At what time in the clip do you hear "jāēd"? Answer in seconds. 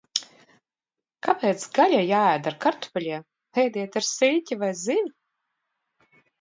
2.13-2.49